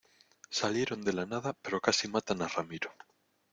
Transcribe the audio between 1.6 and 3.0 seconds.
pero casi matan a Ramiro.